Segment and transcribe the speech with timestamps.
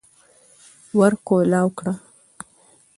[0.97, 1.93] ور کولاو کړه